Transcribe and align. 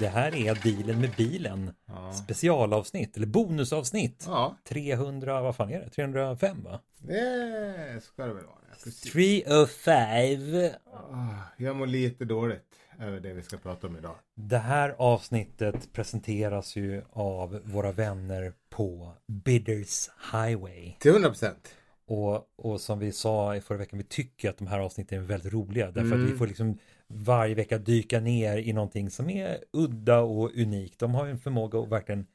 Det 0.00 0.08
här 0.08 0.34
är 0.34 0.54
Dealen 0.54 1.00
med 1.00 1.10
bilen. 1.16 1.70
Ja. 1.86 2.12
Specialavsnitt, 2.12 3.16
eller 3.16 3.26
bonusavsnitt. 3.26 4.24
Ja, 4.26 4.56
300, 4.68 5.40
vad 5.42 5.56
fan 5.56 5.70
är 5.70 5.80
det? 5.80 5.90
305 5.90 6.62
va? 6.64 6.80
det 7.00 8.00
ska 8.02 8.26
det 8.26 8.34
väl 8.34 8.44
vara. 8.44 8.56
Ja, 8.68 8.74
precis. 8.84 9.12
305. 9.12 10.70
Ah, 10.92 11.34
Jag 11.56 11.76
mår 11.76 11.86
lite 11.86 12.24
dåligt 12.24 12.64
över 13.00 13.20
det 13.20 13.32
vi 13.34 13.42
ska 13.42 13.56
prata 13.56 13.86
om 13.86 13.96
idag. 13.96 14.14
Det 14.34 14.58
här 14.58 14.94
avsnittet 14.98 15.92
presenteras 15.92 16.76
ju 16.76 17.02
av 17.12 17.60
våra 17.64 17.92
vänner 17.92 18.52
på 18.70 19.12
Bidders 19.26 20.08
Highway. 20.32 20.92
Till 20.98 21.10
100 21.10 21.28
procent. 21.28 21.68
Och, 22.06 22.44
och 22.58 22.80
som 22.80 22.98
vi 22.98 23.12
sa 23.12 23.56
i 23.56 23.60
förra 23.60 23.78
veckan, 23.78 23.98
vi 23.98 24.04
tycker 24.04 24.50
att 24.50 24.58
de 24.58 24.66
här 24.66 24.78
avsnitten 24.78 25.18
är 25.18 25.22
väldigt 25.22 25.52
roliga. 25.52 25.86
Därför 25.86 26.00
att 26.08 26.12
Mm. 26.14 26.30
vi 26.32 26.36
får 26.38 26.46
liksom 26.46 26.78
varje 27.08 27.54
vecka 27.54 27.78
dyka 27.78 28.20
ner 28.20 28.56
i 28.58 28.72
någonting 28.72 29.10
som 29.10 29.30
är 29.30 29.58
udda 29.72 30.18
och 30.20 30.50
unikt. 30.54 30.98
De 30.98 31.14
har 31.14 31.24
ju 31.24 31.30
en 31.30 31.38
förmåga 31.38 31.78
att 31.78 31.88
verkligen 31.88 32.26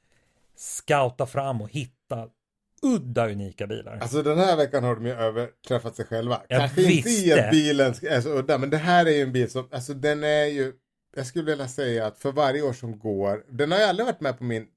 scouta 0.55 1.25
fram 1.25 1.61
och 1.61 1.69
hitta 1.69 2.27
udda 2.81 3.29
unika 3.31 3.67
bilar. 3.67 3.97
Alltså 4.01 4.23
den 4.23 4.37
här 4.37 4.57
veckan 4.57 4.83
har 4.83 4.95
de 4.95 5.05
ju 5.05 5.11
överträffat 5.11 5.95
sig 5.95 6.05
själva. 6.05 6.41
Jag 6.47 6.59
Kanske 6.59 6.81
inte 6.81 6.91
i 6.93 6.95
visste. 7.13 7.45
att 7.45 7.51
bilen 7.51 7.93
är 8.01 8.21
så 8.21 8.29
udda, 8.39 8.57
men 8.57 8.69
det 8.69 8.77
här 8.77 9.05
är 9.05 9.11
ju 9.11 9.21
en 9.21 9.31
bil 9.31 9.49
som, 9.51 9.67
alltså 9.71 9.93
den 9.93 10.23
är 10.23 10.45
ju, 10.45 10.73
jag 11.15 11.25
skulle 11.25 11.45
vilja 11.45 11.67
säga 11.67 12.05
att 12.07 12.19
för 12.19 12.31
varje 12.31 12.61
år 12.61 12.73
som 12.73 12.99
går, 12.99 13.45
den 13.49 13.71
har 13.71 13.79
ju 13.79 13.83
aldrig 13.85 14.05
varit 14.05 14.21
med 14.21 14.37
på 14.37 14.43
min 14.43 14.67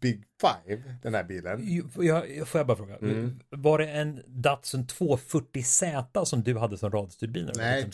Big 0.00 0.24
Five, 0.40 0.82
den 1.02 1.14
här 1.14 1.24
bilen. 1.24 1.82
Jag, 1.96 2.48
får 2.48 2.58
jag 2.58 2.66
bara 2.66 2.76
fråga, 2.76 2.96
Mm. 2.96 3.40
var 3.50 3.78
det 3.78 3.88
en 3.90 4.22
Datsun 4.26 4.86
240Z 4.86 6.24
som 6.24 6.42
du 6.42 6.58
hade 6.58 6.78
som 6.78 6.90
radstyrd 6.90 7.30
bil? 7.32 7.50
Nej, 7.56 7.76
liten? 7.84 7.90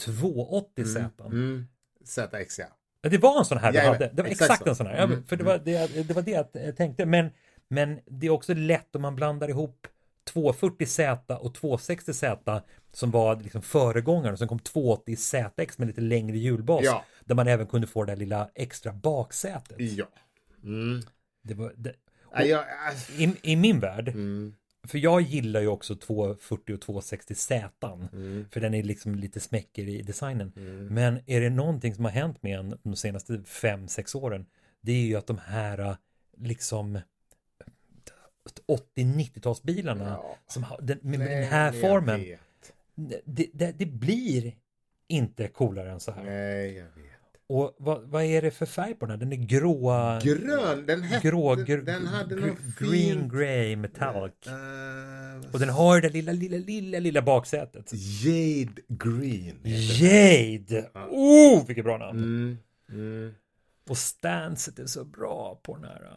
280. 0.00 0.84
280Z? 0.84 1.26
Mm. 1.26 1.66
ZX 2.04 2.58
ja. 2.58 2.66
Ja, 3.02 3.10
Det 3.10 3.18
var 3.18 3.38
en 3.38 3.44
sån 3.44 3.58
här 3.58 3.72
du 3.72 3.78
Jajamän, 3.78 4.00
hade. 4.00 4.14
Det 4.14 4.22
var 4.22 4.30
exakt 4.30 4.50
exakt, 4.50 4.68
en 4.68 4.76
sån 4.76 4.86
här. 4.86 4.96
Ja, 4.96 5.02
Mm, 5.02 5.26
för 5.26 5.36
det 5.36 5.44
var 5.44 5.58
det, 5.58 6.08
det 6.08 6.14
var 6.14 6.22
det 6.22 6.30
jag 6.52 6.76
tänkte. 6.76 7.06
Men, 7.06 7.30
men 7.68 8.00
det 8.06 8.26
är 8.26 8.30
också 8.30 8.54
lätt 8.54 8.96
om 8.96 9.02
man 9.02 9.16
blandar 9.16 9.48
ihop 9.48 9.86
240Z 10.32 11.34
och 11.36 11.56
260Z 11.56 12.62
som 12.92 13.10
var 13.10 13.36
liksom 13.36 13.62
föregångaren. 13.62 14.38
Sen 14.38 14.48
kom 14.48 14.58
280ZX 14.58 15.74
med 15.76 15.88
lite 15.88 16.00
längre 16.00 16.38
hjulbas. 16.38 16.84
Ja. 16.84 17.04
Där 17.24 17.34
man 17.34 17.48
även 17.48 17.66
kunde 17.66 17.86
få 17.86 18.04
det 18.04 18.12
där 18.12 18.16
lilla 18.16 18.50
extra 18.54 18.92
baksätet. 18.92 19.76
Ja. 19.78 20.06
Mm. 20.64 21.00
Det 21.42 21.54
var, 21.54 21.72
det, 21.76 21.94
Nej, 22.34 22.48
jag, 22.48 22.64
alltså, 22.88 23.12
i, 23.12 23.36
I 23.42 23.56
min 23.56 23.80
värld, 23.80 24.08
mm. 24.08 24.54
För 24.86 24.98
jag 24.98 25.20
gillar 25.20 25.60
ju 25.60 25.66
också 25.66 25.96
240 25.96 26.74
och 26.74 26.80
260Z. 26.80 28.08
Mm. 28.12 28.46
För 28.50 28.60
den 28.60 28.74
är 28.74 28.82
liksom 28.82 29.14
lite 29.14 29.40
smäcker 29.40 29.88
i 29.88 30.02
designen. 30.02 30.52
Mm. 30.56 30.86
Men 30.86 31.20
är 31.26 31.40
det 31.40 31.50
någonting 31.50 31.94
som 31.94 32.04
har 32.04 32.12
hänt 32.12 32.42
med 32.42 32.58
en 32.58 32.78
de 32.82 32.96
senaste 32.96 33.32
5-6 33.32 34.16
åren 34.16 34.46
det 34.80 34.92
är 34.92 35.06
ju 35.06 35.16
att 35.16 35.26
de 35.26 35.38
här 35.38 35.78
äh, 35.78 35.96
liksom 36.36 37.00
80-90-talsbilarna 38.96 40.08
Ja. 40.08 40.36
som 40.46 40.62
har, 40.62 40.78
den, 40.82 40.98
med, 41.02 41.18
med 41.18 41.30
den 41.30 41.44
här 41.44 41.72
formen 41.72 42.36
det, 43.24 43.46
det, 43.52 43.78
det 43.78 43.86
blir 43.86 44.56
inte 45.08 45.48
coolare 45.48 45.90
än 45.90 46.00
så 46.00 46.12
här. 46.12 46.24
Nej, 46.24 46.74
jag 46.74 46.84
vet. 46.84 47.19
Och 47.50 47.76
vad, 47.78 48.02
vad 48.02 48.24
är 48.24 48.42
det 48.42 48.50
för 48.50 48.66
färg 48.66 48.94
på 48.94 49.06
den? 49.06 49.18
Den 49.18 49.32
är 49.32 49.36
gråa 49.36 50.20
Grön, 50.22 50.86
den 50.86 51.02
hette, 51.02 51.28
grå, 51.28 51.54
den, 51.54 51.64
gr, 51.64 51.76
den 51.76 52.06
hade 52.06 52.34
gr, 52.34 52.40
green 52.40 53.20
fin... 53.20 53.28
grey 53.28 53.76
metallic. 53.76 54.32
Vad 54.46 55.54
Och 55.54 55.60
den 55.60 55.68
har 55.68 56.00
det 56.00 56.08
lilla, 56.08 56.32
lilla, 56.32 56.56
lilla, 56.56 56.98
lilla 56.98 57.22
baksätet. 57.22 57.92
Jade 57.92 58.82
Green. 58.88 59.60
Jade! 59.64 60.90
Oh, 61.10 61.66
vilket 61.66 61.84
bra 61.84 61.98
namn! 61.98 62.18
den. 62.18 62.28
Mm. 62.28 62.58
Mm. 62.92 63.34
Och 63.88 63.98
stanset 63.98 64.78
är 64.78 64.86
så 64.86 65.04
bra 65.04 65.60
på 65.62 65.76
den 65.76 65.84
här. 65.84 66.10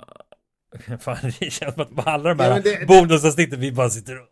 Fan, 1.00 1.32
det 1.40 1.50
känns 1.52 1.74
som 1.74 1.84
att 1.84 1.96
på 1.96 2.02
alla 2.02 2.34
de 2.34 2.44
Ja, 2.44 2.54
här 2.54 2.62
det- 2.62 2.88
bonusavsnitten 2.88 3.60
vi 3.60 3.72
bara 3.72 3.90
sitter 3.90 4.22
och... 4.22 4.28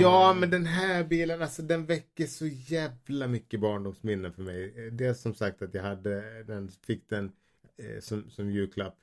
Ja, 0.00 0.34
men 0.38 0.50
den 0.50 0.66
här 0.66 1.04
bilen, 1.04 1.42
alltså 1.42 1.62
den 1.62 1.86
väcker 1.86 2.26
så 2.26 2.46
jävla 2.46 3.26
mycket 3.26 3.60
barndomsminnen 3.60 4.32
för 4.32 4.42
mig. 4.42 4.90
Det 4.92 5.06
är 5.06 5.14
som 5.14 5.34
sagt 5.34 5.62
att 5.62 5.74
jag 5.74 5.82
hade 5.82 6.42
den, 6.42 6.70
fick 6.86 7.08
den 7.10 7.32
eh, 7.78 8.00
som, 8.00 8.30
som 8.30 8.50
julklapp 8.50 8.94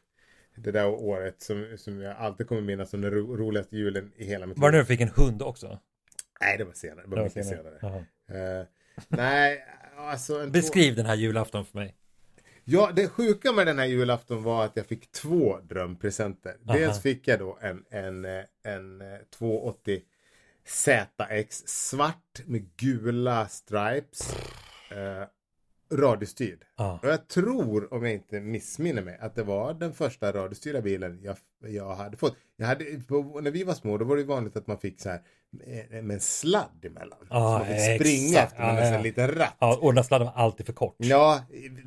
det 0.56 0.72
där 0.72 0.88
året 0.88 1.41
som, 1.41 1.68
som 1.78 2.02
jag 2.02 2.18
alltid 2.18 2.47
kommer 2.47 2.62
minnas 2.62 2.90
som 2.90 3.02
den 3.02 3.12
ro, 3.12 3.35
roligaste 3.38 3.78
julen 3.78 4.12
i 4.16 4.25
hela 4.25 4.46
mitt 4.46 4.58
Var 4.58 4.72
det 4.72 4.78
liv. 4.78 4.78
när 4.78 4.84
du 4.84 4.85
fick 4.88 5.02
en 5.02 5.24
hund 5.25 5.41
också? 5.41 5.80
Nej, 6.41 6.58
det 6.58 6.64
var 6.64 6.74
senare. 6.74 7.02
Det 7.02 7.08
var 7.09 7.16
Det 7.18 7.22
var 7.22 7.30
mycket 7.30 7.46
senare. 7.47 8.06
senare. 8.28 8.59
Eh, 8.59 8.66
nej, 9.08 9.66
alltså... 9.97 10.47
Beskriv 10.47 10.96
den 10.96 11.06
här 11.06 11.16
julafton 11.16 11.66
för 11.66 11.78
mig. 11.78 11.96
Ja, 12.68 12.92
det 12.96 13.08
sjuka 13.08 13.52
med 13.52 13.68
den 13.68 13.80
här 13.80 13.86
julafton 13.86 14.44
var 14.44 14.66
att 14.66 14.76
jag 14.76 14.86
fick 14.86 15.12
två 15.12 15.59
drömpresenter. 15.59 16.58
Dels 16.64 16.90
Aha. 16.90 17.02
fick 17.02 17.28
jag 17.28 17.40
då 17.40 17.58
en, 17.62 17.86
en, 17.90 18.26
eh, 18.26 18.44
en 18.64 19.02
eh, 19.02 19.20
280 19.38 20.02
ZX 20.66 21.64
svart 21.68 22.42
med 22.46 22.76
gula 22.78 23.48
stripes. 23.48 24.36
Eh, 24.92 25.28
radiostyrd. 25.92 26.66
Ja. 26.76 27.00
Och 27.03 27.09
jag 27.09 27.28
tror, 27.28 27.94
om 27.94 28.03
jag 28.03 28.14
inte 28.14 28.40
missminner 28.40 29.02
mig, 29.02 29.18
att 29.22 29.36
det 29.36 29.44
var 29.44 29.74
den 29.74 29.94
första 29.94 30.32
radiostyrda 30.32 30.82
bilen 30.82 31.20
jag, 31.24 31.38
jag 31.59 31.96
hade 31.96 32.18
fått. 32.18 32.36
Jag 32.56 32.68
hade, 32.68 32.86
på, 33.08 33.42
när 33.42 33.52
vi 33.52 33.64
var 33.64 33.74
små, 33.74 33.97
då 33.97 34.06
var 34.06 34.18
det 34.18 34.24
vanligt 34.24 34.58
att 34.58 34.68
man 34.68 34.78
fick 34.78 35.02
så 35.02 35.09
här 35.09 35.22
med, 35.92 36.12
en 36.14 36.20
sladd 36.20 36.86
emellan. 36.86 37.18
Ja, 37.30 37.60
så 37.60 37.66
man 37.66 37.78
fick 37.78 37.96
springa 38.02 38.28
exakt. 38.40 38.52
efter 38.52 38.64
med 38.66 38.76
Ja, 38.76 38.80
en 38.80 38.86
sån 38.88 38.94
ja. 38.98 39.02
liten 39.02 39.28
ratt. 39.28 39.56
Ja, 39.60 39.78
och 39.82 39.94
den 39.94 40.04
sladden 40.04 40.26
var 40.28 40.34
alltid 40.34 40.66
för 40.66 40.74
kort. 40.74 40.96
Ja, 40.98 41.44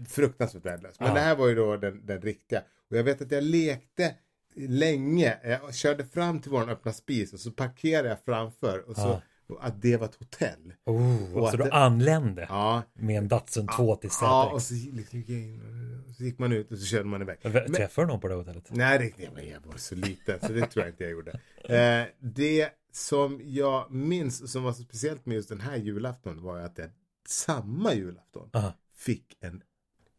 fruktansvärt 0.09 0.65
värdelös. 0.67 1.01
Men 1.01 1.09
Ja. 1.09 1.15
det 1.15 1.21
här 1.21 1.37
var 1.37 1.49
ju 1.49 1.55
då 1.55 1.77
den, 1.77 2.07
den 2.07 2.23
riktiga. 2.23 2.63
Och 2.91 2.97
jag 2.97 3.05
vet 3.05 3.23
att 3.23 3.31
jag 3.33 3.45
lekte 3.45 4.15
länge. 4.57 5.37
Jag 5.45 5.75
körde 5.75 6.05
fram 6.05 6.41
till 6.41 6.51
vår 6.51 6.71
öppna 6.71 6.93
spis 6.93 7.33
och 7.33 7.41
så 7.41 7.51
parkerade 7.51 8.09
jag 8.09 8.19
framför. 8.25 8.89
Och 8.91 8.97
så 8.97 9.23
och 9.49 9.67
att 9.67 9.83
det 9.83 9.97
var 9.97 10.07
ett 10.07 10.15
hotell. 10.15 10.73
Oh, 10.87 11.37
Och 11.37 11.51
så 11.51 11.57
du 11.57 11.65
det- 11.65 11.73
anlände 11.73 12.47
Ja. 12.49 12.83
med 12.95 13.19
en 13.19 13.29
Datsun 13.29 13.67
280 13.67 14.09
ZX. 14.11 14.19
Ja, 14.23 14.51
och 14.53 14.63
så, 14.63 14.75
liksom, 14.75 15.19
gick 15.19 15.29
jag 15.29 15.39
in, 15.39 16.05
så 16.17 16.25
gick 16.25 16.39
man 16.39 16.53
ut 16.53 16.73
och 16.73 16.79
så 16.79 16.85
körde 16.87 17.05
man 17.05 17.23
iväg. 17.23 17.39
Men, 17.43 17.73
Träffade 17.73 18.07
du 18.07 18.11
någon 18.13 18.21
på 18.21 18.29
det 18.29 18.35
hotellet? 18.35 18.65
nej, 18.71 19.15
det, 19.17 19.23
jag 19.45 19.61
var 19.67 19.77
så 19.77 19.95
liten 19.95 20.41
så 20.41 20.53
det 20.53 20.67
tror 20.67 20.85
jag 20.85 20.93
inte 20.93 21.05
jag 21.05 21.11
gjorde. 21.13 21.31
Eh, 21.65 22.07
det 22.21 22.69
som 22.93 23.41
jag 23.45 23.91
minns 23.91 24.53
som 24.53 24.63
var 24.63 24.73
så 24.73 24.83
speciellt 24.83 25.27
med 25.27 25.35
just 25.35 25.49
den 25.49 25.61
här 25.61 25.77
julafton 25.77 26.43
var 26.43 26.59
att 26.59 26.79
jag 26.79 26.91
samma 27.29 27.95
julafton 27.95 28.51
Aha. 28.53 28.73
fick 28.95 29.37
en 29.41 29.63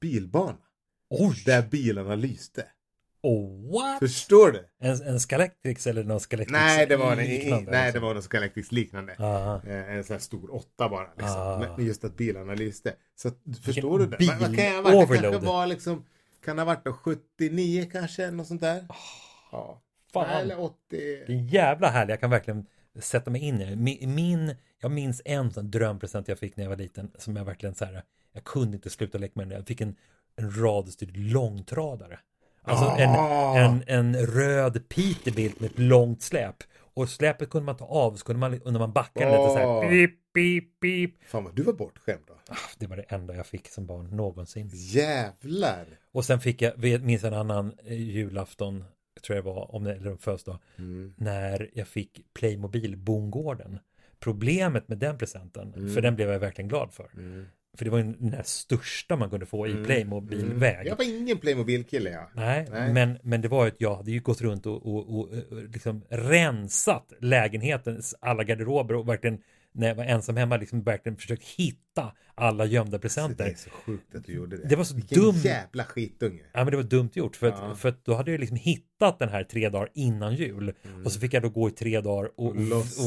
bilbana. 0.02 0.58
Oj! 1.10 1.44
Där 1.46 1.62
bilarna 1.62 2.16
lyste. 2.16 2.66
Oh, 3.22 3.72
what? 3.74 4.00
Förstår 4.00 4.52
du? 4.52 4.70
En, 4.80 5.02
en 5.02 5.20
Scalextrix 5.20 5.88
eller 5.88 6.04
någon 6.04 6.20
Scalextrix 6.20 6.62
Nej, 6.62 6.86
det 6.88 6.98
var, 6.98 7.12
en, 7.12 7.18
liknande, 7.18 7.72
nej, 7.72 7.86
alltså. 7.86 8.00
det 8.00 8.06
var 8.06 8.14
något 8.14 8.24
Scalextrix 8.24 8.72
liknande. 8.72 9.16
Aha. 9.20 9.62
Eh, 9.68 9.92
En 9.94 10.04
sån 10.04 10.14
här 10.14 10.20
stor 10.22 10.56
åtta 10.56 10.90
bara. 10.90 11.08
Liksom. 11.18 11.38
Ah. 11.38 11.60
Men- 11.78 11.86
just 11.86 12.04
att 12.04 12.18
bilarna 12.18 12.54
lyste. 12.54 12.96
Så 13.16 13.32
förstår 13.64 14.00
du 14.00 14.06
det? 14.06 14.18
Vad, 14.40 14.56
kan 14.56 14.66
jag 14.66 14.74
ha 14.74 14.82
varit? 14.82 15.10
Det 15.10 15.18
kanske 15.22 15.46
var 15.46 15.68
liksom, 15.68 16.06
kan 16.46 16.58
ha 16.58 16.66
varit 16.66 16.86
då 16.86 16.94
79 16.94 17.90
kanske, 17.92 18.32
något 18.32 18.48
sånt 18.48 18.62
där? 18.62 18.88
Ja. 19.52 19.82
Fan. 20.14 20.30
Eller 20.30 20.60
80. 20.60 20.76
Det 20.90 21.24
är 21.34 21.54
jävla 21.54 21.90
härligt, 21.90 22.10
jag 22.10 22.20
kan 22.20 22.30
verkligen 22.30 22.66
sätta 23.00 23.32
mig 23.32 23.42
in 23.42 23.62
i 23.62 23.66
det. 23.66 23.76
Min, 23.76 24.16
min, 24.16 24.56
jag 24.82 24.92
minns 24.92 25.22
en 25.26 25.52
sån 25.52 25.72
drömpresent 25.72 26.28
jag 26.28 26.40
fick 26.40 26.58
när 26.58 26.64
jag 26.64 26.70
var 26.70 26.78
liten 26.78 27.12
som 27.18 27.36
jag 27.36 27.46
verkligen 27.46 27.76
så 27.76 27.86
här, 27.86 28.04
jag 28.34 28.44
kunde 28.44 28.76
inte 28.78 28.90
sluta 28.90 29.18
leka 29.18 29.34
med 29.36 29.48
den. 29.48 29.58
Jag 29.58 29.68
fick 29.68 29.82
en, 29.82 29.96
en 30.36 30.52
radiostyrd 30.62 31.18
långtradare. 31.18 32.20
Alltså 32.62 32.86
Ah. 32.86 33.58
en, 33.58 33.72
en, 33.88 34.16
en 34.16 34.26
röd 34.26 34.90
Peterbilt 34.90 35.60
med 35.60 35.72
ett 35.72 35.80
långt 35.80 36.22
släp. 36.22 36.56
Och 36.94 37.10
släpet 37.10 37.50
kunde 37.50 37.66
man 37.66 37.78
ta 37.78 37.86
av 37.86 38.16
så 38.16 38.26
kunde 38.26 38.40
man, 38.40 38.52
när 38.66 38.80
man 38.80 38.92
backade 38.92 39.26
lite 39.26 39.38
så 39.38 39.58
Ah. 39.58 39.82
här, 39.82 39.90
pip, 39.90 40.12
pip, 40.34 40.80
pip. 40.80 41.24
Fan 41.24 41.44
vad 41.44 41.56
du 41.56 41.64
var 41.64 41.74
bortskämd 41.74 42.22
då. 42.28 42.34
Ah, 42.48 42.56
Det 42.78 42.88
var 42.88 42.98
det 42.98 43.04
enda 43.04 43.36
jag 43.36 43.46
fick 43.48 43.68
som 43.68 43.86
barn 43.86 44.06
någonsin. 44.18 44.70
Jävlar. 44.74 45.86
Och 46.12 46.26
sen 46.26 46.40
fick 46.40 46.62
jag, 46.62 47.02
minns 47.04 47.24
en 47.24 47.34
annan 47.34 47.74
eh, 47.86 47.94
tror 49.22 49.36
jag 49.36 49.44
var, 49.44 49.76
om 49.76 49.84
det, 49.84 49.94
eller 49.96 50.16
födelsedag, 50.16 50.60
Mm. 50.78 51.14
när 51.18 51.70
jag 51.74 51.88
fick 51.88 52.22
Playmobil 52.34 52.98
Bondgården. 52.98 53.80
Problemet 54.20 54.88
med 54.88 54.98
den 54.98 55.18
presenten, 55.18 55.74
Mm. 55.74 55.94
för 55.94 56.02
den 56.02 56.16
blev 56.16 56.30
jag 56.30 56.40
verkligen 56.40 56.68
glad 56.70 56.94
för. 56.94 57.10
Mm. 57.18 57.46
För 57.78 57.86
det 57.86 57.92
var 57.92 57.98
ju 57.98 58.04
den 58.04 58.32
där 58.32 58.44
största 58.46 59.16
man 59.16 59.30
kunde 59.30 59.46
få 59.46 59.68
i 59.68 59.72
Mm. 59.72 59.86
Playmobil-väg. 59.86 60.88
Jag 60.88 60.96
var 60.96 61.20
ingen 61.20 61.38
Playmobil-kille 61.38 62.10
jag. 62.10 62.26
Nej, 62.34 62.68
Nej. 62.72 62.94
Men, 62.94 63.18
men 63.24 63.42
det 63.42 63.48
var 63.48 63.66
ju 63.66 63.72
att 63.72 63.82
jag 63.82 63.96
hade 63.96 64.12
ju 64.12 64.20
gått 64.20 64.42
runt 64.42 64.66
och, 64.66 64.86
och, 64.86 65.20
och, 65.20 65.30
och 65.30 65.64
liksom 65.74 66.02
rensat 66.10 67.14
lägenhetens 67.20 68.16
alla 68.20 68.44
garderober 68.44 68.96
och 68.96 69.10
verkligen 69.10 69.42
när 69.74 69.88
jag 69.88 69.96
var 69.96 70.04
ensam 70.04 70.38
hemma 70.38 70.58
liksom 70.58 70.84
verkligen 70.84 71.16
försökt 71.18 71.44
hitta 71.48 72.12
alla 72.36 72.66
gömda 72.66 72.92
Så 72.92 72.98
det 72.98 73.00
presenter. 73.02 73.46
är 73.46 73.54
så 73.56 73.70
sjukt 73.70 74.16
att 74.16 74.24
du 74.26 74.34
gjorde 74.34 74.58
det. 74.58 74.68
Det 74.68 74.76
var 74.76 74.84
så 74.84 74.96
Vilken 74.96 75.18
dum- 75.24 75.36
jävla 75.46 75.84
skitunge. 75.84 76.42
Ja 76.54 76.64
men 76.64 76.72
det 76.72 76.78
var 76.78 76.84
dumt 76.84 77.10
gjort 77.14 77.36
för 77.36 77.48
att, 77.48 77.56
Ja. 77.60 77.76
för 77.76 77.90
att 77.90 78.06
då 78.06 78.14
hade 78.16 78.32
jag 78.32 78.40
liksom 78.40 78.58
hittat 78.58 79.20
den 79.20 79.30
här 79.30 79.44
tre 79.44 79.70
dagar 79.70 79.90
innan 79.94 80.36
jul 80.36 80.74
och 81.06 81.12
så 81.12 81.20
fick 81.20 81.34
jag 81.34 81.44
då 81.44 81.50
gå 81.50 81.68
i 81.70 81.72
tre 81.72 82.02
dagar 82.02 82.30
och, 82.38 82.46
Och 82.46 82.56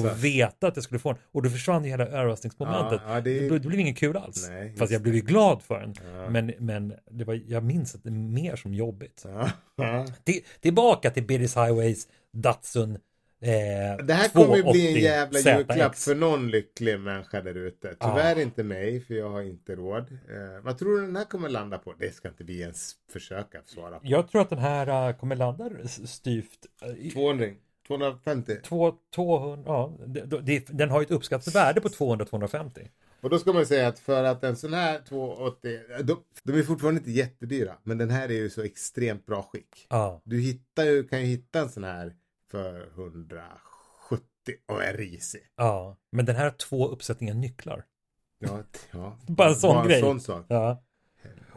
och, 0.04 0.24
veta 0.24 0.66
att 0.66 0.76
jag 0.76 0.84
skulle 0.84 0.98
få 0.98 1.12
den 1.12 1.22
och 1.32 1.42
då 1.42 1.50
försvann 1.50 1.84
ju 1.84 1.90
hela 1.90 2.06
överraskningsmomentet. 2.06 3.00
Ja, 3.04 3.14
ja, 3.14 3.20
det- 3.20 3.48
det... 3.48 3.58
det 3.58 3.68
blev 3.68 3.80
ingen 3.80 3.94
kul 3.94 4.16
alls. 4.16 4.48
Nej, 4.50 4.76
Fast 4.76 4.92
jag 4.92 5.02
blev 5.02 5.14
ju 5.14 5.20
glad 5.20 5.62
för 5.62 5.80
den. 5.80 5.94
Men, 6.32 6.52
men 6.58 6.94
det 7.10 7.24
var, 7.24 7.40
jag 7.46 7.64
minns 7.64 7.94
att 7.94 8.02
det 8.02 8.08
är 8.08 8.12
mer 8.12 8.56
som 8.56 8.74
jobbigt. 8.74 9.26
Till, 10.24 10.40
tillbaka 10.60 11.10
till 11.10 11.26
Birris 11.26 11.56
Highways 11.56 12.08
Datsun 12.32 12.98
eh, 13.42 14.04
Det 14.06 14.14
här 14.14 14.28
kommer 14.28 14.56
ju 14.56 14.62
bli 14.62 14.72
280 14.72 14.88
en 14.96 15.00
jävla 15.02 15.38
ZX. 15.38 15.46
julklapp 15.46 15.94
för 15.96 16.14
någon 16.14 16.50
lycklig 16.50 17.00
människa 17.00 17.40
där 17.40 17.54
ute. 17.54 17.94
Tyvärr 18.00 18.38
inte 18.38 18.62
mig, 18.64 19.00
för 19.00 19.14
jag 19.14 19.30
har 19.30 19.42
inte 19.42 19.74
råd. 19.74 20.02
Eh, 20.12 20.62
vad 20.64 20.78
tror 20.78 21.00
du 21.00 21.06
den 21.06 21.16
här 21.16 21.24
kommer 21.24 21.48
landa 21.48 21.78
på? 21.78 21.94
Det 21.98 22.14
ska 22.14 22.28
inte 22.28 22.44
vi 22.44 22.60
ens 22.60 22.92
försöka 23.12 23.60
svara 23.66 23.98
på. 23.98 24.00
Jag 24.06 24.28
tror 24.28 24.42
att 24.42 24.50
den 24.50 24.58
här 24.58 25.08
uh, 25.10 25.16
kommer 25.16 25.36
landa 25.36 25.70
styvt. 26.06 26.66
eh, 26.82 27.06
i- 27.06 27.10
200, 27.10 27.46
250. 27.86 28.56
Två, 28.64 28.94
200, 29.14 29.64
ja, 29.66 29.98
det, 30.06 30.40
det, 30.40 30.66
den 30.68 30.90
har 30.90 31.00
ju 31.00 31.04
ett 31.04 31.10
uppskattat 31.10 31.54
värde 31.54 31.80
på 31.80 31.88
200-250. 31.88 32.88
Och 33.20 33.30
då 33.30 33.38
ska 33.38 33.52
man 33.52 33.66
säga 33.66 33.88
att 33.88 33.98
för 33.98 34.24
att 34.24 34.44
en 34.44 34.56
sån 34.56 34.72
här 34.74 35.00
280, 35.08 35.78
de, 36.02 36.16
de 36.42 36.58
är 36.58 36.62
fortfarande 36.62 36.98
inte 36.98 37.10
jättedyra. 37.10 37.72
Men 37.82 37.98
den 37.98 38.10
här 38.10 38.28
är 38.28 38.32
ju 38.34 38.50
så 38.50 38.62
extremt 38.62 39.26
bra 39.26 39.42
skick. 39.42 39.86
Ja, 39.90 40.20
Du 40.24 40.40
hittar 40.40 40.84
ju, 40.84 41.04
kan 41.08 41.20
ju 41.20 41.26
hitta 41.26 41.60
en 41.60 41.68
sån 41.68 41.84
här 41.84 42.14
för 42.52 42.88
170 42.94 44.54
och 44.68 44.82
är 44.84 44.96
risig. 44.96 45.40
ja, 45.56 45.96
men 46.12 46.24
den 46.24 46.36
här 46.36 46.44
har 46.44 46.50
två 46.50 46.88
uppsättningar 46.88 47.34
nycklar. 47.34 47.84
Ja, 48.38 48.62
ja. 48.92 49.18
Bara 49.28 49.48
en 49.48 49.54
sån 49.54 49.74
Bara 49.74 49.86
grej. 49.86 50.00
sån 50.00 50.20
sak. 50.20 50.44
Ja. 50.48 50.82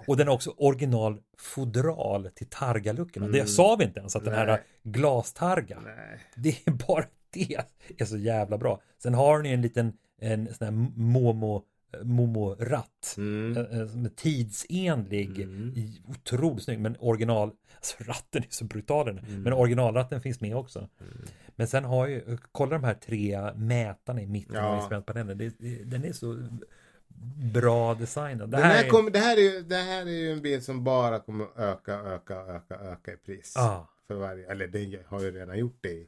Och 0.08 0.18
den 0.18 0.28
har 0.28 0.36
också 0.36 0.54
original 0.58 1.22
fodral 1.38 2.30
till 2.36 2.50
targaluckorna. 2.50 3.28
Det 3.28 3.38
Mm. 3.40 3.48
sa 3.48 3.76
vi 3.76 3.86
inte 3.86 4.00
ens 4.00 4.16
att 4.16 4.26
den 4.26 4.34
här 4.34 4.46
Nej. 4.48 4.64
glastarga. 4.84 5.80
Nej. 5.80 6.20
Det 6.36 6.50
är 6.68 6.72
bara 6.88 7.06
det 7.30 7.56
är 7.98 8.06
så 8.06 8.18
jävla 8.18 8.58
bra. 8.58 8.82
Sen 9.04 9.14
har 9.14 9.40
ni 9.42 9.50
en 9.54 9.62
liten 9.62 9.94
en 10.22 10.54
sån 10.54 10.66
här 10.66 10.72
Momo 11.00 11.64
Momo-ratt. 12.04 13.16
Mm. 13.18 13.58
eh, 13.58 13.80
eh, 13.80 13.88
Som 13.88 14.06
är 14.06 14.10
tidsenlig, 14.10 15.40
Mm. 15.42 15.74
otroligt 16.08 16.64
snygg, 16.64 16.80
men 16.80 16.96
original, 17.00 17.52
alltså 17.76 18.04
ratten 18.04 18.44
är 18.44 18.48
så 18.50 18.66
brutal 18.66 19.06
den. 19.06 19.20
Mm. 19.20 19.42
men 19.42 19.54
originalratten 19.54 20.22
finns 20.22 20.42
med 20.42 20.56
också. 20.56 20.90
Men 21.56 21.68
sen 21.68 21.86
har 21.86 22.08
ju, 22.08 22.38
kolla 22.52 22.72
de 22.72 22.84
här 22.84 22.94
tre 22.94 23.52
mätarna 23.56 24.22
i 24.22 24.28
mitten 24.28 24.56
av 24.58 24.64
Ja. 24.64 24.76
instrumentpanelen, 24.78 25.38
det, 25.38 25.56
det, 25.60 25.84
den 25.84 26.04
är 26.04 26.14
så 26.14 26.38
bra 27.54 27.94
designad. 27.96 28.40
Det 28.52 28.58
Den 28.58 28.66
här 28.66 28.84
är- 28.84 29.12
det, 29.12 29.20
här 29.20 29.38
är 29.38 29.42
ju, 29.42 29.62
det 29.62 29.76
här 29.76 30.06
är 30.06 30.10
ju 30.12 30.32
en 30.32 30.42
bil 30.42 30.62
som 30.62 30.84
bara 30.84 31.20
kommer 31.20 31.48
öka, 31.62 31.94
öka, 31.94 32.36
öka, 32.36 32.76
öka 32.76 33.14
i 33.14 33.18
pris. 33.18 33.54
Ja. 33.56 33.90
För 34.08 34.16
varje, 34.16 34.52
eller 34.52 34.68
det 34.68 35.04
har 35.08 35.22
ju 35.22 35.32
redan 35.32 35.58
gjort 35.60 35.78
det 35.82 35.90
i, 35.92 36.08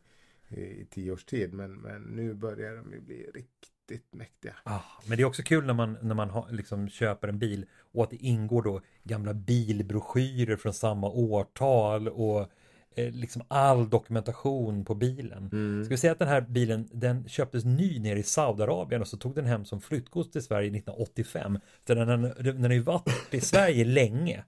i, 0.49 0.59
i 0.61 0.87
tio 0.91 1.11
års 1.11 1.25
tid. 1.25 1.53
Men, 1.53 1.73
men 1.73 2.01
nu 2.01 2.33
börjar 2.33 2.75
de 2.75 2.91
ju 2.93 3.01
bli 3.01 3.15
riktigt 3.33 3.69
mäktiga. 4.11 4.53
Ah, 4.63 4.79
men 5.05 5.17
det 5.17 5.23
är 5.23 5.25
också 5.25 5.43
kul 5.43 5.65
när 5.65 5.73
man, 5.73 5.97
när 6.01 6.15
man 6.15 6.29
har, 6.29 6.51
liksom 6.51 6.89
köper 6.89 7.27
en 7.27 7.39
bil 7.39 7.65
och 7.93 8.03
att 8.03 8.09
det 8.09 8.25
ingår 8.25 8.61
då 8.61 8.81
gamla 9.03 9.33
bilbroschyrer 9.33 10.55
från 10.55 10.73
samma 10.73 11.09
årtal 11.09 12.07
och 12.07 12.51
eh, 12.95 13.11
liksom 13.11 13.41
all 13.47 13.89
dokumentation 13.89 14.85
på 14.85 14.95
bilen. 14.95 15.49
Mm. 15.51 15.83
Ska 15.83 15.93
vi 15.93 15.97
säga 15.97 16.11
att 16.11 16.19
den 16.19 16.27
här 16.27 16.41
bilen 16.41 16.89
den 16.91 17.27
köptes 17.29 17.65
ny 17.65 17.99
nere 17.99 18.19
i 18.19 18.23
Saudiarabien 18.23 19.01
och 19.01 19.07
så 19.07 19.17
tog 19.17 19.35
den 19.35 19.45
hem 19.45 19.65
som 19.65 19.81
flyttgods 19.81 20.31
till 20.31 20.43
Sverige 20.43 20.67
1985. 20.67 21.59
Så 21.87 21.93
den, 21.93 22.07
den, 22.07 22.33
den 22.43 22.63
har 22.63 22.71
ju 22.71 22.79
varit 22.79 23.33
i 23.33 23.41
Sverige 23.41 23.85
länge. 23.85 24.43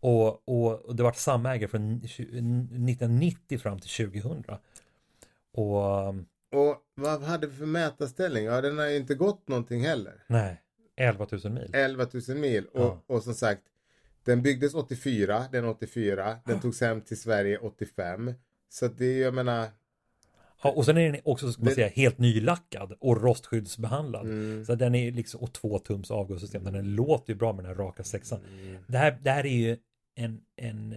Och, 0.00 0.48
och, 0.48 0.86
och 0.86 0.96
det 0.96 1.02
var 1.02 1.12
samma 1.12 1.54
ägare 1.54 1.68
från 1.68 1.96
1990 1.96 3.58
fram 3.58 3.78
till 3.78 4.06
2000. 4.06 4.44
Och 5.52 6.14
Och 6.52 6.76
vad 6.94 7.22
hade 7.22 7.46
vi 7.46 7.56
för 7.56 7.66
mätarställning? 7.66 8.44
Ja, 8.44 8.60
den 8.60 8.78
har 8.78 8.86
ju 8.86 8.96
inte 8.96 9.14
gått 9.14 9.48
någonting 9.48 9.80
heller. 9.84 10.24
nej, 10.26 10.60
11 10.96 11.26
000 11.44 11.52
mil. 11.52 11.70
11 11.74 12.06
000 12.28 12.36
mil. 12.38 12.64
Och, 12.66 12.80
Ja. 12.80 13.02
och 13.06 13.22
som 13.22 13.34
sagt, 13.34 13.62
den 14.24 14.42
byggdes 14.42 14.74
84, 14.74 15.44
den 15.52 15.64
84. 15.64 16.36
Den 16.44 16.60
togs 16.60 16.80
hem 16.80 17.00
till 17.00 17.20
Sverige 17.20 17.58
85. 17.58 18.32
Så 18.68 18.88
det, 18.88 19.18
jag 19.18 19.34
menar, 19.34 19.68
Ja, 20.62 20.70
och 20.70 20.84
sen 20.84 20.98
är 20.98 21.12
den 21.12 21.20
också, 21.24 21.52
ska 21.52 21.62
man 21.64 21.74
säga, 21.74 21.88
helt 21.88 22.18
nylackad 22.18 22.92
och 23.00 23.22
rostskyddsbehandlad. 23.22 24.26
Mm. 24.26 24.64
Så 24.64 24.74
den 24.74 24.94
är 24.94 25.12
liksom, 25.12 25.40
och 25.40 25.52
två 25.52 25.78
tums 25.78 26.10
avgassystem. 26.10 26.64
Den 26.64 26.94
låter 26.94 27.32
ju 27.32 27.38
bra 27.38 27.52
med 27.52 27.64
den 27.64 27.76
här 27.76 27.84
raka 27.84 28.04
sexan. 28.04 28.40
Mm. 28.60 28.76
Det, 28.86 28.98
här, 28.98 29.18
det 29.22 29.30
här 29.30 29.46
är 29.46 29.56
ju 29.56 29.76
en, 30.14 30.40
en 30.56 30.94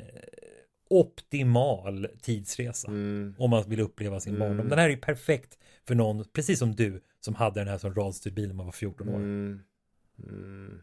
optimal 0.92 2.08
tidsresa. 2.22 2.88
mm, 2.88 3.36
Om 3.38 3.50
man 3.50 3.64
vill 3.70 3.80
uppleva 3.80 4.20
sin 4.20 4.36
Mm. 4.36 4.48
barndom. 4.48 4.70
Den 4.70 4.80
här 4.80 4.86
är 4.86 4.90
ju 4.90 4.98
perfekt 4.98 5.58
för 5.88 5.96
någon, 5.96 6.26
precis 6.34 6.60
som 6.60 6.76
du, 6.76 7.02
som 7.20 7.36
hade 7.36 7.60
den 7.60 7.68
här 7.68 7.78
som 7.78 7.96
radstyrd 7.96 8.34
bil 8.34 8.48
när 8.48 8.56
man 8.56 8.66
var 8.66 8.74
14 8.74 9.10
år. 9.10 9.16
mm, 9.16 9.60
mm. 10.28 10.82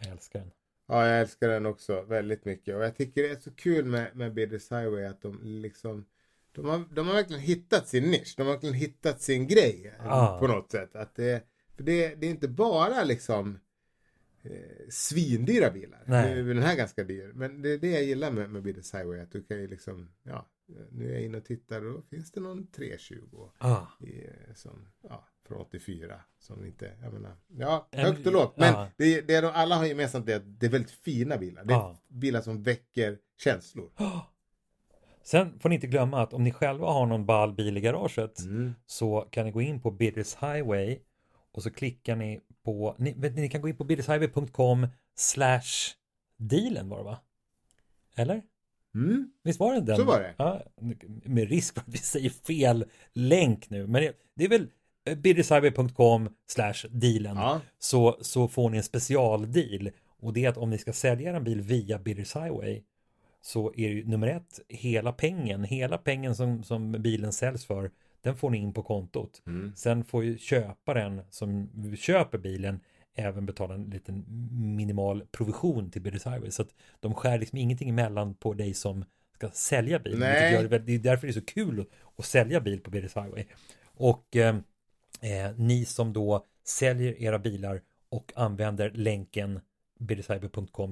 Jag 0.00 0.12
älskar 0.12 0.38
den. 0.38 0.50
Ja, 0.88 1.06
jag 1.06 1.20
älskar 1.20 1.48
den 1.48 1.66
också 1.66 2.02
väldigt 2.02 2.44
mycket. 2.44 2.76
Och 2.76 2.82
jag 2.84 2.96
tycker 2.96 3.22
det 3.22 3.28
är 3.30 3.36
så 3.40 3.50
kul 3.54 3.84
med, 3.84 4.16
med 4.16 4.34
Bidders 4.34 4.70
Highway 4.72 5.04
att 5.04 5.22
de 5.22 5.40
liksom 5.42 6.04
de 6.52 6.64
har, 6.68 6.84
de 6.94 7.06
har 7.06 7.14
verkligen 7.14 7.42
hittat 7.42 7.88
sin 7.88 8.04
nisch. 8.10 8.34
De 8.36 8.42
har 8.46 8.52
verkligen 8.52 8.74
hittat 8.74 9.22
sin 9.22 9.46
grej 9.46 9.94
Ah. 10.00 10.38
på 10.38 10.46
något 10.46 10.70
sätt. 10.70 10.96
Att 10.96 11.14
det, 11.14 11.42
för 11.76 11.82
det, 11.82 12.14
det 12.14 12.26
är 12.26 12.30
inte 12.30 12.48
bara 12.48 13.04
liksom 13.04 13.58
eh, 14.42 14.50
svindyra 14.90 15.70
bilar. 15.70 16.02
Nej. 16.06 16.34
Nu 16.34 16.50
är 16.50 16.54
den 16.54 16.62
här 16.62 16.76
ganska 16.76 17.04
dyr. 17.04 17.32
Men 17.34 17.62
det 17.62 17.70
är 17.70 17.78
det 17.78 17.90
jag 17.90 18.04
gillar 18.04 18.30
med, 18.30 18.50
med 18.50 18.62
Bidders 18.62 18.94
Highway. 18.94 19.20
Att 19.20 19.32
du 19.32 19.42
kan 19.42 19.56
ju 19.60 19.68
liksom, 19.68 20.08
ja, 20.22 20.46
nu 20.90 21.08
är 21.08 21.12
jag 21.12 21.22
inne 21.22 21.38
och 21.38 21.44
tittar 21.44 21.86
och 21.86 21.92
då 21.94 22.02
finns 22.02 22.32
det 22.32 22.40
någon 22.40 22.66
320 22.66 23.48
Ah. 23.58 23.86
i, 24.00 24.26
som, 24.54 24.88
ja, 25.08 25.28
från 25.46 25.60
84. 25.60 26.20
Som 26.38 26.66
inte, 26.66 26.92
jag 27.02 27.12
menar, 27.12 27.36
ja, 27.58 27.88
högt 27.92 28.26
och 28.26 28.32
lågt. 28.32 28.54
Men 28.56 28.72
ja. 28.74 28.88
det, 28.96 29.20
det 29.20 29.40
de 29.40 29.46
alla 29.54 29.76
har 29.76 29.84
gemensamt 29.86 30.26
det 30.26 30.32
är 30.32 30.36
att 30.36 30.60
det 30.60 30.66
är 30.66 30.70
väldigt 30.70 30.90
fina 30.90 31.36
bilar. 31.38 31.64
Det 31.64 31.74
är 31.74 31.78
Ja. 31.78 31.98
bilar 32.08 32.40
som 32.40 32.62
väcker 32.62 33.18
känslor. 33.38 33.90
Sen 35.22 35.58
får 35.60 35.68
ni 35.68 35.74
inte 35.74 35.86
glömma 35.86 36.22
att 36.22 36.32
om 36.32 36.44
ni 36.44 36.52
själva 36.52 36.86
har 36.86 37.06
någon 37.06 37.26
ball 37.26 37.52
bil 37.54 37.76
i 37.76 37.80
garaget 37.80 38.40
Mm. 38.40 38.72
så 38.86 39.20
kan 39.30 39.46
ni 39.46 39.52
gå 39.52 39.60
in 39.60 39.80
på 39.80 39.90
Bidders 39.90 40.34
Highway 40.34 40.98
och 41.52 41.62
så 41.62 41.70
klickar 41.70 42.16
ni 42.16 42.40
på, 42.64 42.96
ni, 42.98 43.14
vet, 43.16 43.36
ni 43.36 43.48
kan 43.48 43.60
gå 43.60 43.68
in 43.68 43.76
på 43.76 43.84
biddershighway.com 43.84 44.86
slash 45.16 45.94
dealen 46.36 46.88
var 46.88 46.98
det 46.98 47.04
va? 47.04 47.18
Eller? 48.14 48.42
Mm. 48.94 49.30
Visst 49.42 49.60
var 49.60 49.74
det 49.74 49.80
den? 49.80 49.96
Så 49.96 50.04
var 50.04 50.20
det. 50.20 50.34
Ja, 50.36 50.62
med 51.24 51.48
risk 51.48 51.74
för 51.74 51.80
att 51.80 51.88
vi 51.88 51.98
säger 51.98 52.30
fel 52.30 52.84
länk 53.12 53.70
nu. 53.70 53.86
Men 53.86 54.02
det, 54.02 54.12
det 54.34 54.44
är 54.44 54.48
väl 54.48 54.68
eh, 55.04 55.16
biddershighway.com 55.16 56.28
slash 56.46 56.88
dealen. 56.90 57.36
Ja. 57.36 57.60
Så, 57.78 58.18
så 58.20 58.48
får 58.48 58.70
ni 58.70 58.76
en 58.76 58.82
specialdeal. 58.82 59.90
Och 60.20 60.32
det 60.32 60.44
är 60.44 60.48
att 60.48 60.56
om 60.56 60.70
ni 60.70 60.78
ska 60.78 60.92
sälja 60.92 61.36
en 61.36 61.44
bil 61.44 61.60
via 61.60 61.98
Bidders 61.98 62.36
Highway 62.36 62.82
så 63.40 63.72
är 63.76 63.88
ju 63.88 64.04
nummer 64.04 64.26
ett 64.26 64.60
hela 64.68 65.12
pengen, 65.12 65.64
hela 65.64 65.98
pengen 65.98 66.34
som, 66.34 66.62
som 66.62 66.92
bilen 66.92 67.32
säljs 67.32 67.66
för, 67.66 67.90
den 68.20 68.36
får 68.36 68.50
ni 68.50 68.58
in 68.58 68.72
på 68.72 68.82
kontot. 68.82 69.42
Mm. 69.46 69.72
Sen 69.76 70.04
får 70.04 70.24
ju 70.24 70.38
köparen 70.38 71.22
som 71.30 71.70
köper 71.96 72.38
bilen 72.38 72.80
även 73.14 73.46
betala 73.46 73.74
en 73.74 73.84
liten 73.84 74.24
minimal 74.76 75.26
provision 75.30 75.90
till 75.90 76.02
Highway. 76.26 76.50
Så 76.50 76.62
att 76.62 76.74
de 77.00 77.14
skär 77.14 77.38
liksom 77.38 77.58
ingenting 77.58 77.88
emellan 77.88 78.34
på 78.34 78.54
dig 78.54 78.74
som 78.74 79.04
ska 79.34 79.50
sälja 79.50 79.98
bilen. 79.98 80.20
Nej. 80.20 80.68
det, 80.68 80.78
det 80.78 80.94
är 80.94 80.98
därför 80.98 81.26
det 81.26 81.30
är 81.30 81.40
så 81.40 81.44
kul 81.44 81.86
att, 82.16 82.24
sälja 82.24 82.60
bil 82.60 82.80
på 82.80 82.90
Bidders 82.90 83.16
Highway. 83.16 83.44
Och 83.84 84.36
eh, 84.36 84.56
eh, 85.20 85.52
ni 85.56 85.84
som 85.84 86.12
då 86.12 86.44
säljer 86.64 87.22
era 87.22 87.38
bilar 87.38 87.82
och 88.08 88.32
använder 88.36 88.90
länken 88.90 89.60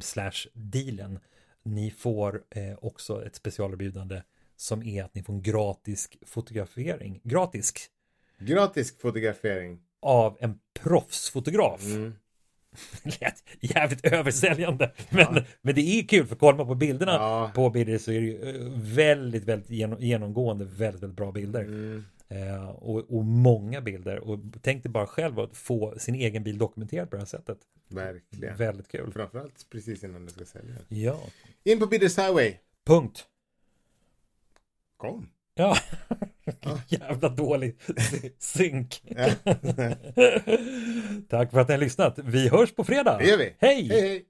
slash 0.01 0.49
dealen 0.53 1.19
ni 1.63 1.91
får 1.91 2.43
eh, 2.51 2.75
också 2.79 3.27
ett 3.27 3.37
specialerbjudande 3.37 4.23
som 4.57 4.83
är 4.83 5.05
att 5.05 5.15
ni 5.15 5.23
får 5.23 5.33
en 5.33 5.43
gratis 5.43 6.09
fotografering, 6.27 7.21
gratis, 7.25 7.91
Gratis 8.39 8.99
fotografering. 8.99 9.79
av 10.03 10.37
en 10.41 10.59
proffsfotograf. 10.81 11.85
Mm. 11.85 12.15
Det 13.03 13.21
lät 13.21 13.43
jävligt 13.61 14.05
översäljande. 14.07 14.93
Men, 15.11 15.45
men 15.63 15.75
det 15.75 15.81
är 15.81 16.03
kul 16.09 16.27
för 16.27 16.37
kollar 16.37 16.57
man 16.59 16.67
på 16.67 16.75
bilderna 16.75 17.13
Ja. 17.13 17.51
på 17.55 17.71
bilder 17.71 17.99
så 17.99 18.13
är 18.13 18.21
det 18.21 18.27
ju 18.27 18.49
eh, 18.57 18.71
väldigt, 18.95 19.45
väldigt 19.45 19.71
genom, 19.71 20.01
genomgående 20.01 20.65
väldigt, 20.65 21.03
väldigt 21.03 21.17
bra 21.17 21.33
bilder. 21.33 21.63
Mm. 21.63 22.05
Eh, 22.29 22.69
och, 22.69 22.99
och 23.17 23.25
många 23.25 23.81
bilder. 23.81 24.19
Och 24.19 24.39
tänk 24.63 24.83
dig 24.83 24.93
bara 24.93 25.07
själv 25.07 25.39
att 25.41 25.57
få 25.57 25.95
sin 25.99 26.15
egen 26.15 26.45
bil 26.45 26.59
dokumenterad 26.59 27.11
på 27.11 27.17
det 27.17 27.21
här 27.21 27.27
sättet. 27.27 27.59
Verkligen. 27.89 28.57
Väldigt 28.57 28.89
kul. 28.89 29.13
Framförallt 29.13 29.67
precis 29.71 30.05
innan 30.05 30.27
du 30.27 30.33
ska 30.33 30.45
sälja. 30.45 30.75
Ja, 30.89 31.21
In 31.65 31.79
på 31.79 31.87
Bidders 31.87 32.19
Highway. 32.19 32.55
punkt. 32.87 33.25
Kom. 34.97 35.29
Ja, 35.55 35.77
jävla 36.89 37.29
dålig 37.29 37.77
synk. 38.39 39.03
Tack 41.29 41.51
för 41.51 41.61
att 41.61 41.69
ni 41.69 41.75
har 41.75 41.79
lyssnat. 41.79 42.19
Vi 42.19 42.49
hörs 42.49 42.75
på 42.75 42.85
fredag. 42.85 43.19
Det 43.19 43.25
gör 43.27 43.39
vi. 43.39 43.57
Hej! 43.59 43.89
Hej, 43.89 44.01
hej. 44.01 44.25